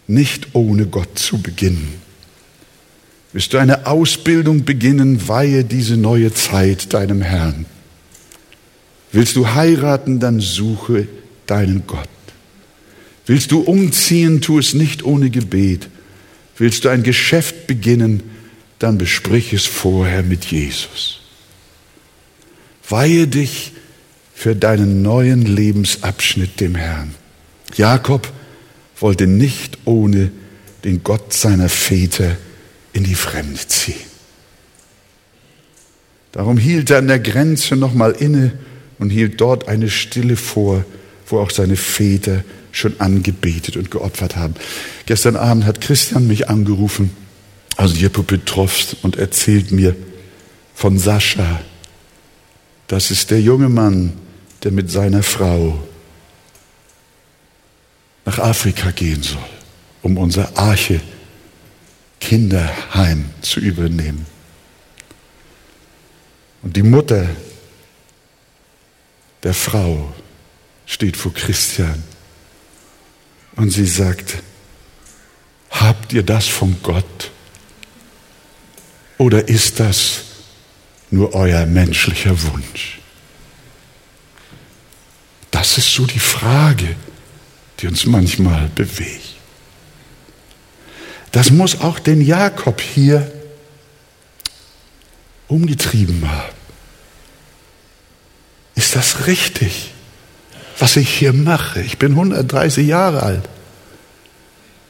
[0.07, 2.01] nicht ohne Gott zu beginnen.
[3.33, 7.65] Willst du eine Ausbildung beginnen, weihe diese neue Zeit deinem Herrn.
[9.11, 11.07] Willst du heiraten, dann suche
[11.45, 12.09] deinen Gott.
[13.25, 15.87] Willst du umziehen, tu es nicht ohne Gebet.
[16.57, 18.23] Willst du ein Geschäft beginnen,
[18.79, 21.21] dann besprich es vorher mit Jesus.
[22.89, 23.73] Weihe dich
[24.33, 27.13] für deinen neuen Lebensabschnitt dem Herrn.
[27.75, 28.31] Jakob
[28.99, 30.31] wollte nicht ohne
[30.83, 32.37] den Gott seiner Väter
[32.93, 33.95] in die Fremde ziehen.
[36.31, 38.53] Darum hielt er an der Grenze nochmal inne
[38.99, 40.85] und hielt dort eine Stille vor,
[41.27, 44.55] wo auch seine Väter schon angebetet und geopfert haben.
[45.05, 47.15] Gestern Abend hat Christian mich angerufen
[47.77, 49.95] aus Jepopetrovsk und erzählt mir
[50.73, 51.61] von Sascha.
[52.87, 54.13] Das ist der junge Mann,
[54.63, 55.81] der mit seiner Frau
[58.25, 59.39] nach Afrika gehen soll,
[60.01, 61.01] um unser Arche
[62.19, 64.25] Kinderheim zu übernehmen.
[66.61, 67.27] Und die Mutter
[69.41, 70.13] der Frau
[70.85, 72.03] steht vor Christian
[73.55, 74.41] und sie sagt,
[75.69, 77.31] habt ihr das von Gott
[79.17, 80.21] oder ist das
[81.09, 82.99] nur euer menschlicher Wunsch?
[85.51, 86.95] Das ist so die Frage,
[87.79, 89.35] die uns manchmal bewegt.
[91.31, 93.31] Das muss auch den Jakob hier
[95.47, 96.55] umgetrieben haben.
[98.75, 99.93] Ist das richtig,
[100.81, 101.81] was ich hier mache?
[101.81, 103.47] Ich bin 130 Jahre alt.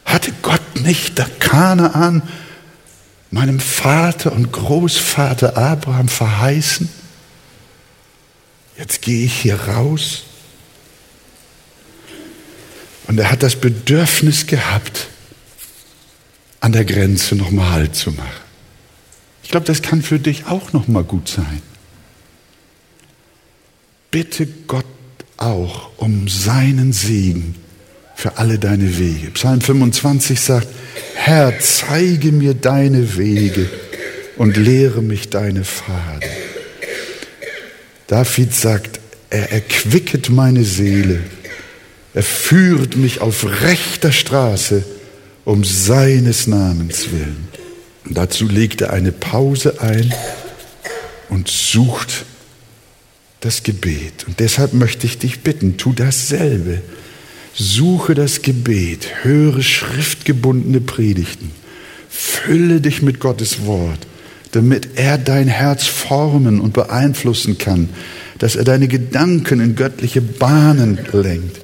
[0.05, 2.23] Hatte Gott nicht der Kanaan
[3.29, 6.89] meinem Vater und Großvater Abraham verheißen?
[8.77, 10.23] Jetzt gehe ich hier raus
[13.07, 15.07] und er hat das Bedürfnis gehabt,
[16.61, 18.29] an der Grenze nochmal Halt zu machen.
[19.43, 21.61] Ich glaube, das kann für dich auch nochmal gut sein.
[24.09, 24.85] Bitte Gott
[25.41, 27.55] auch um seinen Segen
[28.15, 29.31] für alle deine Wege.
[29.31, 30.67] Psalm 25 sagt,
[31.15, 33.67] Herr, zeige mir deine Wege
[34.37, 36.27] und lehre mich deine Pfade.
[38.07, 38.99] David sagt,
[39.29, 41.21] er erquicket meine Seele,
[42.13, 44.83] er führt mich auf rechter Straße
[45.45, 47.47] um seines Namens willen.
[48.05, 50.13] Und dazu legt er eine Pause ein
[51.29, 52.25] und sucht
[53.41, 54.25] das Gebet.
[54.27, 56.81] Und deshalb möchte ich dich bitten, tu dasselbe.
[57.53, 61.51] Suche das Gebet, höre schriftgebundene Predigten,
[62.09, 64.07] fülle dich mit Gottes Wort,
[64.51, 67.89] damit er dein Herz formen und beeinflussen kann,
[68.37, 71.59] dass er deine Gedanken in göttliche Bahnen lenkt.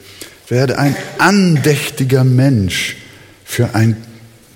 [0.49, 2.97] Werde ein andächtiger Mensch
[3.45, 3.95] für ein,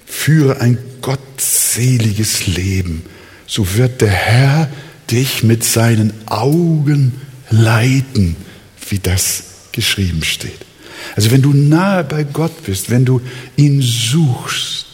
[0.06, 3.04] führe ein gottseliges Leben.
[3.48, 4.70] So wird der Herr
[5.12, 8.36] dich mit seinen Augen leiten,
[8.89, 10.65] wie das geschrieben steht.
[11.15, 13.21] Also wenn du nahe bei Gott bist, wenn du
[13.56, 14.86] ihn suchst,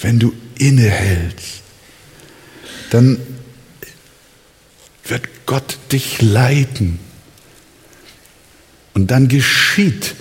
[0.00, 1.62] wenn du innehältst,
[2.90, 3.18] dann
[5.04, 6.98] wird Gott dich leiten.
[8.94, 10.14] Und dann geschieht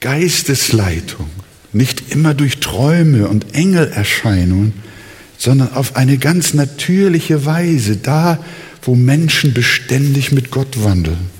[0.00, 1.30] Geistesleitung,
[1.72, 4.72] nicht immer durch Träume und Engelerscheinungen,
[5.40, 8.38] sondern auf eine ganz natürliche Weise, da
[8.82, 11.30] wo Menschen beständig mit Gott wandeln.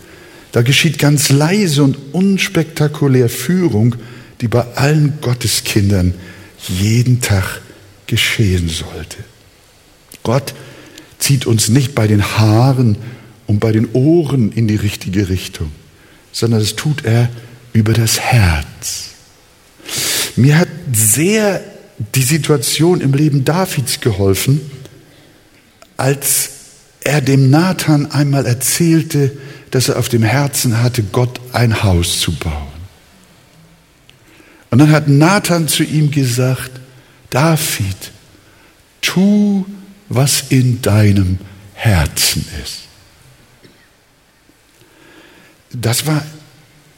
[0.52, 3.96] Da geschieht ganz leise und unspektakulär Führung,
[4.40, 6.14] die bei allen Gotteskindern
[6.66, 7.60] jeden Tag
[8.06, 9.18] geschehen sollte.
[10.22, 10.54] Gott
[11.18, 12.96] zieht uns nicht bei den Haaren
[13.46, 15.70] und bei den Ohren in die richtige Richtung,
[16.32, 17.28] sondern das tut er
[17.74, 19.10] über das Herz.
[20.36, 21.62] Mir hat sehr
[22.14, 24.60] die Situation im Leben Davids geholfen,
[25.96, 26.50] als
[27.02, 29.32] er dem Nathan einmal erzählte,
[29.70, 32.68] dass er auf dem Herzen hatte, Gott ein Haus zu bauen.
[34.70, 36.70] Und dann hat Nathan zu ihm gesagt,
[37.28, 38.12] David,
[39.02, 39.66] tu,
[40.08, 41.38] was in deinem
[41.74, 42.80] Herzen ist.
[45.72, 46.24] Das war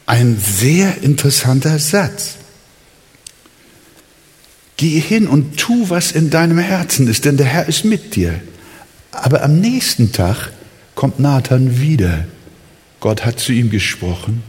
[0.05, 2.35] ein sehr interessanter Satz.
[4.77, 8.39] Geh hin und tu, was in deinem Herzen ist, denn der Herr ist mit dir.
[9.11, 10.51] Aber am nächsten Tag
[10.95, 12.25] kommt Nathan wieder.
[12.99, 14.43] Gott hat zu ihm gesprochen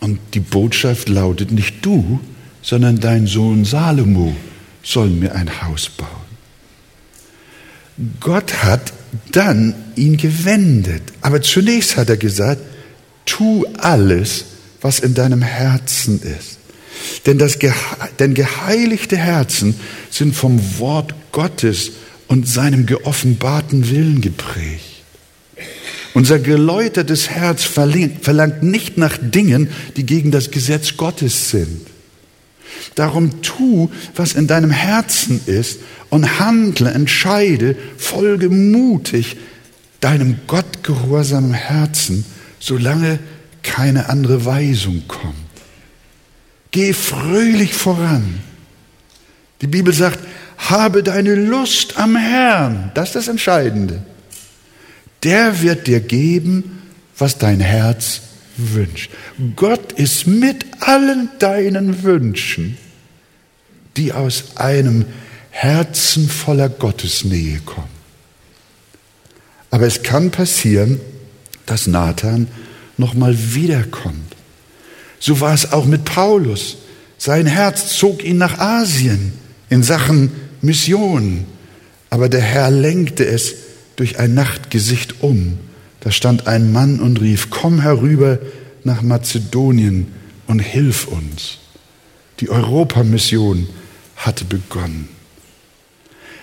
[0.00, 2.20] und die Botschaft lautet nicht du,
[2.62, 4.34] sondern dein Sohn Salomo
[4.82, 6.08] soll mir ein Haus bauen.
[8.18, 8.92] Gott hat
[9.32, 11.02] dann ihn gewendet.
[11.20, 12.62] Aber zunächst hat er gesagt,
[13.26, 14.44] tu alles,
[14.80, 16.58] was in deinem Herzen ist.
[17.26, 17.58] Denn, das,
[18.18, 19.74] denn geheiligte Herzen
[20.10, 21.92] sind vom Wort Gottes
[22.28, 24.84] und seinem geoffenbarten Willen geprägt.
[26.14, 31.86] Unser geläutertes Herz verlangt nicht nach Dingen, die gegen das Gesetz Gottes sind.
[32.94, 39.36] Darum tu, was in deinem Herzen ist und handle, entscheide, folge mutig
[40.00, 42.24] deinem gottgehorsamen Herzen,
[42.58, 43.18] solange
[43.62, 45.49] keine andere Weisung kommt.
[46.70, 48.40] Geh fröhlich voran.
[49.60, 50.20] Die Bibel sagt,
[50.58, 52.90] habe deine Lust am Herrn.
[52.94, 54.02] Das ist das Entscheidende.
[55.22, 56.82] Der wird dir geben,
[57.18, 58.22] was dein Herz
[58.56, 59.10] wünscht.
[59.56, 62.78] Gott ist mit allen deinen Wünschen,
[63.96, 65.04] die aus einem
[65.50, 68.00] Herzen voller Gottesnähe kommen.
[69.70, 71.00] Aber es kann passieren,
[71.66, 72.48] dass Nathan
[72.96, 74.36] nochmal wiederkommt.
[75.20, 76.78] So war es auch mit Paulus.
[77.18, 79.32] Sein Herz zog ihn nach Asien
[79.68, 81.44] in Sachen Mission.
[82.08, 83.54] Aber der Herr lenkte es
[83.96, 85.58] durch ein Nachtgesicht um.
[86.00, 88.38] Da stand ein Mann und rief, komm herüber
[88.82, 90.08] nach Mazedonien
[90.46, 91.58] und hilf uns.
[92.40, 93.68] Die Europamission
[94.16, 95.08] hatte begonnen.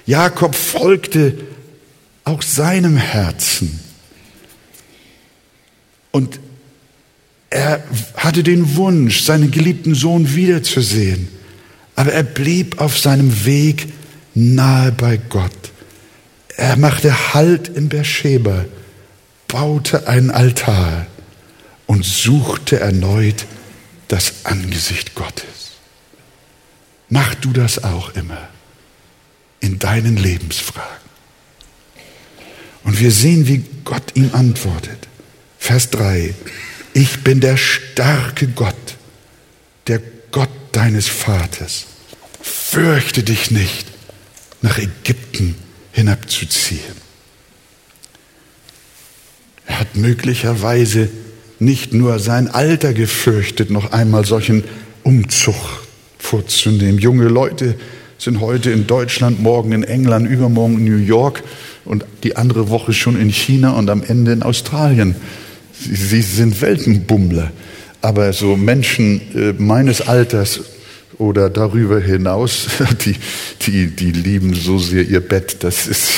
[0.06, 1.36] Jakob folgte
[2.24, 3.80] auch seinem Herzen.
[6.12, 6.40] Und
[7.50, 7.84] er
[8.16, 11.28] hatte den Wunsch, seinen geliebten Sohn wiederzusehen,
[11.96, 13.88] aber er blieb auf seinem Weg
[14.34, 15.52] nahe bei Gott.
[16.56, 18.66] Er machte Halt in Beersheba,
[19.48, 21.08] baute einen Altar
[21.86, 23.46] und suchte erneut
[24.08, 25.46] das Angesicht Gottes.
[27.10, 28.50] Mach du das auch immer
[29.60, 31.08] in deinen Lebensfragen.
[32.84, 35.08] Und wir sehen, wie Gott ihm antwortet.
[35.58, 36.34] Vers 3.
[37.00, 38.74] Ich bin der starke Gott,
[39.86, 41.86] der Gott deines Vaters.
[42.41, 43.86] Fürchte dich nicht,
[44.64, 45.54] nach Ägypten
[45.91, 46.98] hinabzuziehen.
[49.68, 51.10] Er hat möglicherweise
[51.60, 54.64] nicht nur sein Alter gefürchtet, noch einmal solchen
[55.04, 55.86] Umzug
[56.18, 56.98] vorzunehmen.
[56.98, 57.76] Junge Leute
[58.18, 61.43] sind heute in Deutschland, morgen in England, übermorgen in New York
[61.86, 65.16] und die andere Woche schon in China und am Ende in Australien.
[65.80, 67.51] Sie, sind Weltenbummler.
[68.01, 70.61] Aber so Menschen äh, meines Alters
[71.17, 72.67] oder darüber hinaus,
[73.05, 73.15] die,
[73.61, 76.09] die, die lieben so sehr ihr Bett, das ist,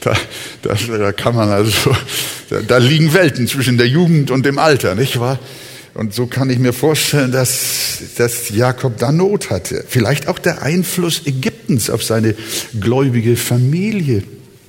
[0.00, 0.14] da,
[0.62, 1.94] das, da kann man also,
[2.50, 5.38] da, da liegen Welten zwischen der Jugend und dem Alter, nicht wahr?
[5.94, 9.84] Und so kann ich mir vorstellen, dass, dass Jakob da Not hatte.
[9.88, 12.36] Vielleicht auch der Einfluss Ägyptens auf seine
[12.78, 14.22] gläubige Familie.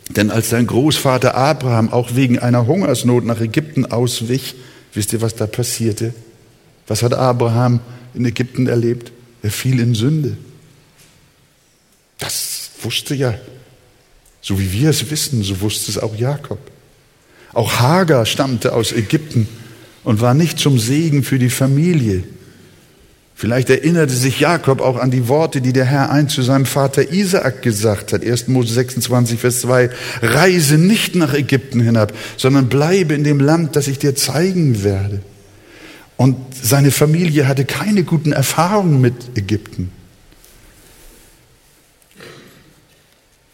[0.10, 4.56] Denn als sein Großvater Abraham auch wegen einer Hungersnot nach Ägypten auswich,
[4.94, 6.14] wisst ihr, was da passierte?
[6.88, 7.80] Was hat Abraham
[8.16, 9.12] in Ägypten erlebt?
[9.44, 10.38] Er fiel in Sünde.
[12.18, 13.36] Das wusste ja,
[14.42, 16.60] so wie wir es wissen, so wusste es auch Jakob.
[17.54, 19.48] Auch Hagar stammte aus Ägypten
[20.04, 22.24] und war nicht zum Segen für die Familie.
[23.40, 27.14] Vielleicht erinnerte sich Jakob auch an die Worte, die der Herr ein zu seinem Vater
[27.14, 28.22] Isaak gesagt hat.
[28.22, 28.50] 1.
[28.50, 29.92] Mose 26, Vers 2.
[30.22, 35.22] Reise nicht nach Ägypten hinab, sondern bleibe in dem Land, das ich dir zeigen werde.
[36.18, 39.90] Und seine Familie hatte keine guten Erfahrungen mit Ägypten.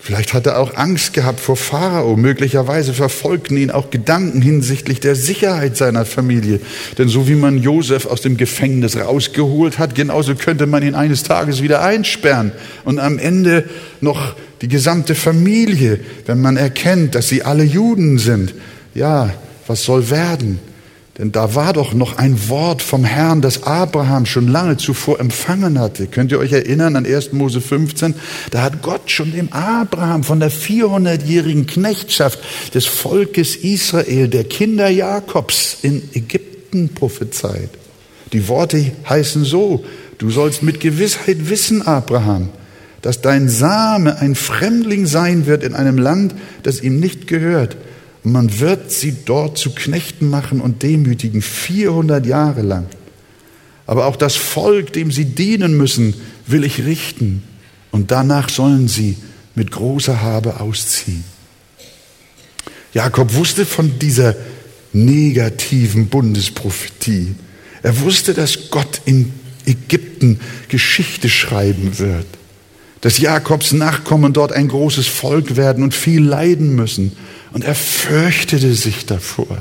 [0.06, 2.16] Vielleicht hat er auch Angst gehabt vor Pharao.
[2.16, 6.60] Möglicherweise verfolgten ihn auch Gedanken hinsichtlich der Sicherheit seiner Familie.
[7.00, 11.24] Denn so wie man Josef aus dem Gefängnis rausgeholt hat, genauso könnte man ihn eines
[11.24, 12.52] Tages wieder einsperren.
[12.84, 13.68] Und am Ende
[14.00, 18.54] noch die gesamte Familie, wenn man erkennt, dass sie alle Juden sind.
[18.94, 19.34] Ja,
[19.66, 20.60] was soll werden?
[21.18, 25.80] Denn da war doch noch ein Wort vom Herrn, das Abraham schon lange zuvor empfangen
[25.80, 26.08] hatte.
[26.08, 27.32] Könnt ihr euch erinnern an 1.
[27.32, 28.16] Mose 15?
[28.52, 32.40] Da hat Gott schon dem Abraham von der 400-jährigen Knechtschaft
[32.74, 37.70] des Volkes Israel, der Kinder Jakobs in Ägypten prophezeit.
[38.34, 39.86] Die Worte heißen so,
[40.18, 42.50] du sollst mit Gewissheit wissen, Abraham,
[43.02, 47.78] dass dein Same ein Fremdling sein wird in einem Land, das ihm nicht gehört
[48.26, 52.88] man wird sie dort zu Knechten machen und demütigen, 400 Jahre lang.
[53.88, 56.16] Aber auch das Volk, dem sie dienen müssen,
[56.48, 57.44] will ich richten.
[57.92, 59.18] Und danach sollen sie
[59.54, 61.24] mit großer Habe ausziehen.
[62.94, 64.36] Jakob wusste von dieser
[64.94, 67.36] negativen Bundesprophetie.
[67.84, 69.34] Er wusste, dass Gott in
[69.66, 72.26] Ägypten Geschichte schreiben wird.
[73.02, 77.12] Dass Jakobs Nachkommen dort ein großes Volk werden und viel leiden müssen.
[77.56, 79.58] Und er fürchtete sich davor,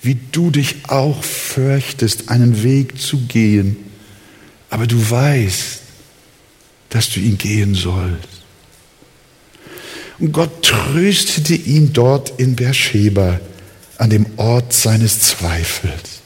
[0.00, 3.76] wie du dich auch fürchtest, einen Weg zu gehen,
[4.70, 5.82] aber du weißt,
[6.88, 8.28] dass du ihn gehen sollst.
[10.18, 13.38] Und Gott tröstete ihn dort in Beersheba
[13.98, 16.22] an dem Ort seines Zweifels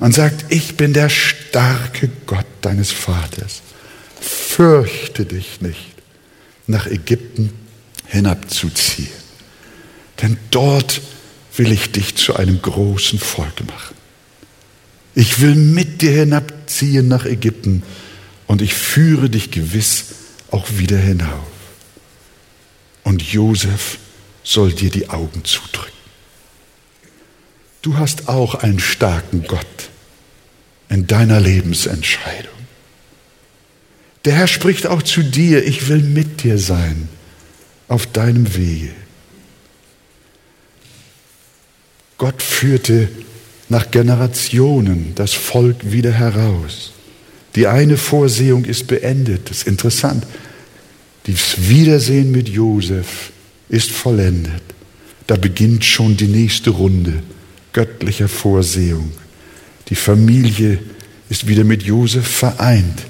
[0.00, 3.62] und sagt, ich bin der starke Gott deines Vaters.
[4.20, 5.94] Fürchte dich nicht,
[6.66, 7.61] nach Ägypten
[8.12, 9.08] hinabzuziehen.
[10.20, 11.00] Denn dort
[11.56, 13.96] will ich dich zu einem großen Volk machen.
[15.14, 17.82] Ich will mit dir hinabziehen nach Ägypten
[18.46, 20.04] und ich führe dich gewiss
[20.50, 21.46] auch wieder hinauf.
[23.02, 23.98] Und Josef
[24.44, 25.92] soll dir die Augen zudrücken.
[27.80, 29.66] Du hast auch einen starken Gott
[30.88, 32.52] in deiner Lebensentscheidung.
[34.24, 37.08] Der Herr spricht auch zu dir, ich will mit dir sein
[37.92, 38.90] auf deinem Wege.
[42.16, 43.08] Gott führte
[43.68, 46.92] nach Generationen das Volk wieder heraus.
[47.54, 49.50] Die eine Vorsehung ist beendet.
[49.50, 50.26] Das ist interessant.
[51.24, 53.30] Das Wiedersehen mit Josef
[53.68, 54.62] ist vollendet.
[55.26, 57.22] Da beginnt schon die nächste Runde
[57.72, 59.12] göttlicher Vorsehung.
[59.88, 60.78] Die Familie
[61.28, 63.02] ist wieder mit Josef vereint.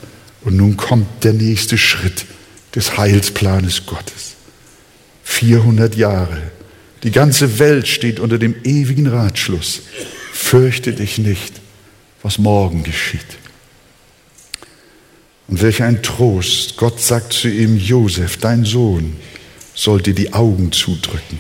[0.45, 2.25] Und nun kommt der nächste Schritt
[2.75, 4.33] des Heilsplanes Gottes.
[5.33, 6.43] 400 Jahre.
[7.03, 9.83] Die ganze Welt steht unter dem ewigen Ratschluss.
[10.33, 11.55] Fürchte dich nicht,
[12.23, 13.39] was morgen geschieht.
[15.49, 16.77] Und welch ein Trost.
[16.77, 19.17] Gott sagt zu ihm, Josef, dein Sohn,
[19.75, 21.39] soll dir die Augen zudrücken.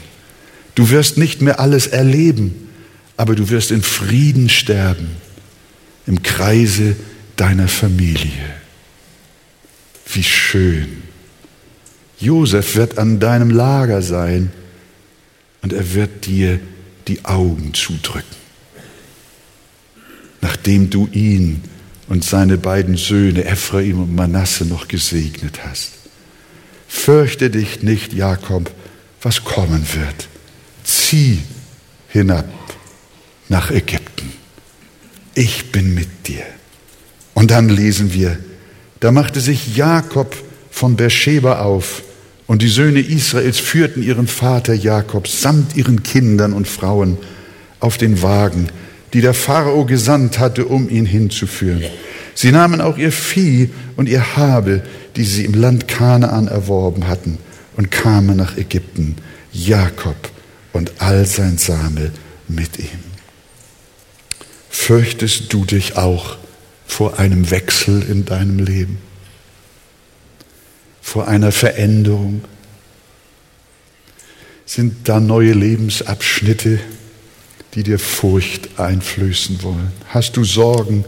[0.74, 2.70] Du wirst nicht mehr alles erleben,
[3.16, 5.11] aber du wirst in Frieden sterben,
[6.07, 6.97] im Kreise
[7.36, 8.57] deiner Familie.
[10.12, 11.01] Wie schön.
[12.22, 14.52] Josef wird an deinem Lager sein
[15.60, 16.60] und er wird dir
[17.08, 18.36] die Augen zudrücken,
[20.40, 21.64] nachdem du ihn
[22.08, 25.90] und seine beiden Söhne Ephraim und Manasse noch gesegnet hast.
[26.86, 28.70] Fürchte dich nicht, Jakob,
[29.20, 30.28] was kommen wird.
[30.84, 31.38] zieh
[32.08, 32.48] hinab
[33.48, 34.32] nach Ägypten.
[35.34, 36.44] Ich bin mit dir.
[37.34, 38.38] Und dann lesen wir,
[39.00, 40.36] da machte sich Jakob
[40.70, 42.02] von Beersheba auf
[42.53, 47.16] und die Söhne Israels führten ihren Vater Jakob samt ihren Kindern und Frauen
[47.80, 48.68] auf den Wagen,
[49.14, 51.82] die der Pharao gesandt hatte, um ihn hinzuführen.
[52.34, 54.82] Sie nahmen auch ihr Vieh und ihr Habe,
[55.16, 57.38] die sie im Land Kanaan erworben hatten,
[57.78, 59.16] und kamen nach Ägypten,
[59.50, 60.30] Jakob
[60.74, 62.11] und all sein Same
[62.48, 63.00] mit ihm.
[64.68, 66.36] Fürchtest du dich auch
[66.86, 68.98] vor einem Wechsel in deinem Leben?
[71.03, 72.44] Vor einer Veränderung?
[74.64, 76.80] Sind da neue Lebensabschnitte,
[77.74, 79.92] die dir Furcht einflößen wollen?
[80.09, 81.05] Hast du Sorgen,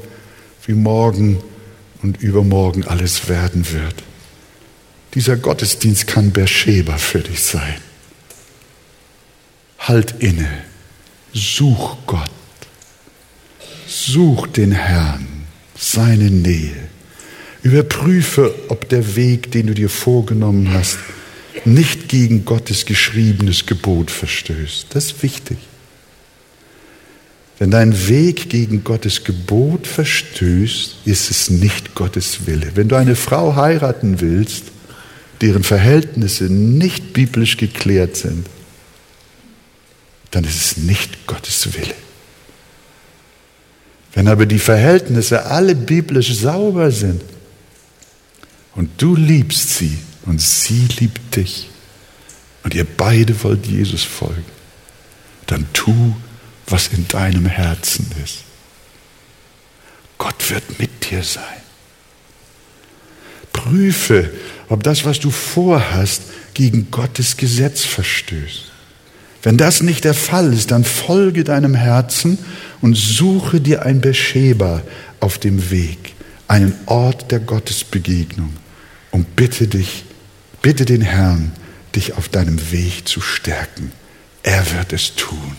[0.67, 1.43] wie morgen
[2.03, 4.03] und übermorgen alles werden wird?
[5.15, 7.77] Dieser Gottesdienst kann Beersheba für dich sein.
[9.79, 10.49] Halt inne,
[11.33, 12.31] such Gott,
[13.87, 15.47] such den Herrn,
[15.79, 16.84] seine Nähe.
[17.65, 20.99] Überprüfe, ob der Weg, den du dir vorgenommen hast,
[21.65, 24.89] nicht gegen Gottes geschriebenes Gebot verstößt.
[24.91, 25.57] Das ist wichtig.
[27.59, 32.73] Wenn dein Weg gegen Gottes Gebot verstößt, ist es nicht Gottes Wille.
[32.75, 34.65] Wenn du eine Frau heiraten willst,
[35.41, 38.47] deren Verhältnisse nicht biblisch geklärt sind,
[40.33, 41.95] dann ist es nicht Gottes Wille.
[44.13, 47.23] Wenn aber die Verhältnisse alle biblisch sauber sind
[48.75, 51.69] und du liebst sie und sie liebt dich
[52.63, 54.45] und ihr beide wollt Jesus folgen,
[55.47, 56.15] dann tu
[56.67, 58.39] was in deinem Herzen ist.
[60.17, 61.43] Gott wird mit dir sein.
[63.53, 64.33] Prüfe,
[64.69, 66.23] ob das, was du vorhast,
[66.55, 68.73] gegen Gottes Gesetz verstößt.
[69.43, 72.39] Wenn das nicht der Fall ist, dann folge deinem Herzen
[72.81, 74.83] und suche dir ein Bescheba
[75.21, 76.15] auf dem Weg,
[76.49, 78.55] einen Ort der Gottesbegegnung
[79.15, 80.05] und bitte dich,
[80.61, 81.53] bitte den Herrn,
[81.95, 83.93] dich auf deinem Weg zu stärken.
[84.43, 85.57] Er wird es tun.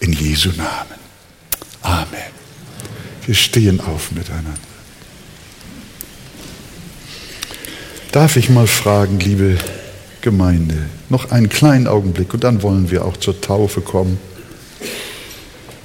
[0.00, 0.98] In Jesu Namen.
[1.82, 2.32] Amen.
[3.24, 4.50] Wir stehen auf miteinander.
[8.10, 9.56] Darf ich mal fragen, liebe
[10.20, 10.74] Gemeinde,
[11.10, 14.18] noch einen kleinen Augenblick und dann wollen wir auch zur Taufe kommen.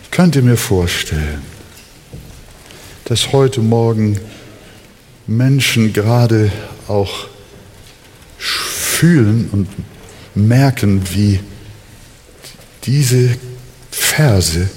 [0.09, 1.43] Könnt ihr mir vorstellen,
[3.03, 4.19] dass heute Morgen
[5.27, 6.51] Menschen gerade
[6.87, 7.27] auch
[8.37, 9.67] fühlen und
[10.35, 11.39] merken, wie
[12.83, 13.37] diese
[13.91, 14.69] Verse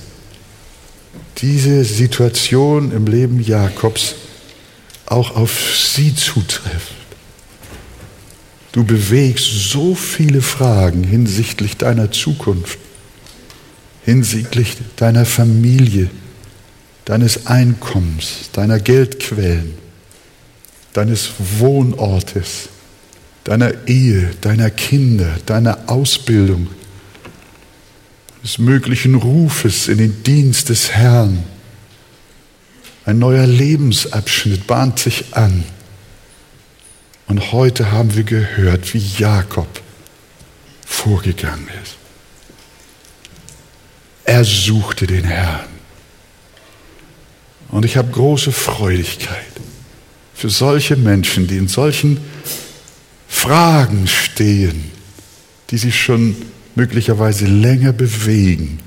[1.38, 4.16] diese Situation im Leben Jakobs
[5.06, 6.94] auch auf sie zutrifft.
[8.72, 12.78] Du bewegst so viele Fragen hinsichtlich deiner Zukunft,
[14.04, 16.10] hinsichtlich deiner Familie,
[17.04, 19.74] deines Einkommens, deiner Geldquellen,
[20.92, 22.68] deines Wohnortes,
[23.44, 26.68] deiner Ehe, deiner Kinder, deiner Ausbildung,
[28.42, 31.42] des möglichen Rufes in den Dienst des Herrn.
[33.04, 35.64] Ein neuer Lebensabschnitt bahnt sich an.
[37.26, 39.68] Und heute haben wir gehört, wie Jakob
[40.86, 41.96] vorgegangen ist.
[44.24, 45.68] Er suchte den Herrn.
[47.70, 49.44] Und ich habe große Freudigkeit
[50.38, 52.20] für solche Menschen, die in solchen
[53.26, 54.92] Fragen stehen,
[55.70, 56.36] die sich schon
[56.76, 58.78] möglicherweise länger bewegen,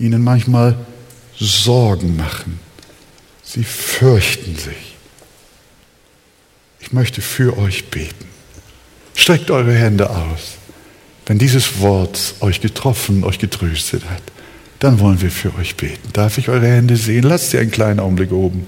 [0.00, 0.76] ihnen manchmal
[1.38, 2.58] Sorgen machen.
[3.44, 4.96] Sie fürchten sich.
[6.80, 8.26] Ich möchte für euch beten.
[9.14, 10.56] Streckt eure Hände aus.
[11.26, 14.22] Wenn dieses Wort euch getroffen, euch getröstet hat,
[14.80, 16.08] dann wollen wir für euch beten.
[16.14, 17.22] Darf ich eure Hände sehen?
[17.22, 18.66] Lasst sie einen kleinen Augenblick oben.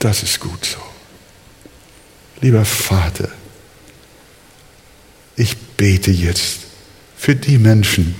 [0.00, 0.89] Das ist gut so.
[2.40, 3.28] Lieber Vater,
[5.36, 6.60] ich bete jetzt
[7.16, 8.14] für die Menschen,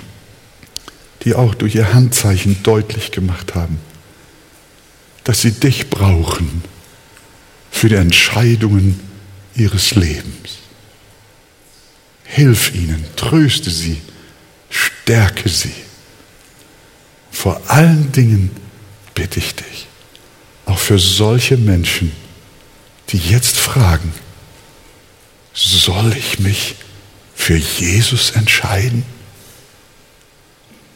[1.23, 3.79] die auch durch ihr Handzeichen deutlich gemacht haben,
[5.25, 6.63] dass sie dich brauchen
[7.71, 9.01] für die Entscheidungen
[9.55, 10.59] ihres Lebens.
[12.25, 14.01] Hilf ihnen, tröste sie,
[14.69, 15.73] stärke sie.
[17.31, 18.51] Vor allen Dingen
[19.15, 19.87] bitte ich dich,
[20.67, 22.13] auch für solche Menschen,
[23.13, 24.13] die jetzt fragen,
[25.53, 26.77] soll ich mich
[27.35, 29.05] für Jesus entscheiden?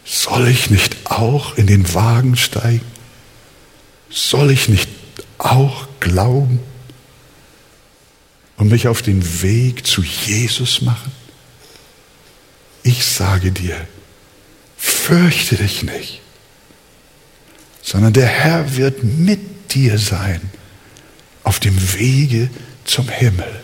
[0.04, 2.84] Soll ich nicht auch in den Wagen steigen?
[4.10, 4.88] Soll ich nicht
[5.38, 6.60] auch glauben
[8.56, 11.10] und mich auf den Weg zu Jesus machen?
[12.82, 13.76] Ich sage dir,
[14.76, 16.20] fürchte dich nicht,
[17.82, 20.50] sondern der Herr wird mit dir sein
[21.44, 22.50] auf dem Wege
[22.84, 23.60] zum Himmel.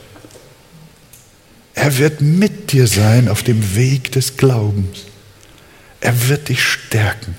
[1.74, 5.06] Er wird mit dir sein auf dem Weg des Glaubens.
[6.00, 7.34] Er wird dich stärken.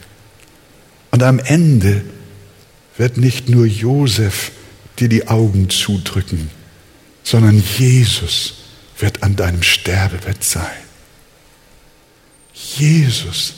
[1.12, 2.04] Und am Ende
[2.98, 4.52] wird nicht nur Josef
[5.00, 6.50] dir die Augen zudrücken,
[7.24, 8.56] sondern Jesus
[8.98, 10.66] wird an deinem Sterbebett sein.
[12.54, 13.54] Jesus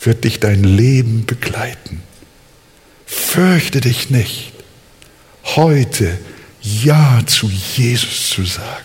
[0.00, 2.02] wird dich dein Leben begleiten.
[3.06, 4.49] Fürchte dich nicht,
[5.44, 6.18] heute
[6.60, 8.84] Ja zu Jesus zu sagen.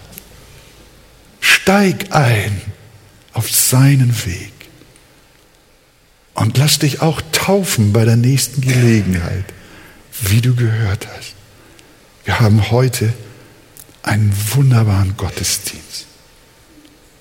[1.40, 2.62] Steig ein
[3.34, 4.54] auf seinen Weg
[6.34, 9.46] und lass dich auch taufen bei der nächsten Gelegenheit,
[10.22, 11.34] wie du gehört hast.
[12.24, 13.14] Wir haben heute
[14.04, 16.06] einen wunderbaren Gottesdienst.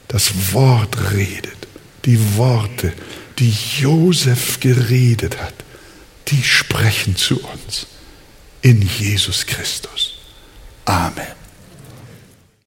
[0.09, 1.55] Das Wort redet.
[2.05, 2.93] Die Worte,
[3.39, 5.55] die Josef geredet hat,
[6.29, 7.87] die sprechen zu uns
[8.65, 10.19] in Jesus Christus.
[10.89, 11.44] Amen.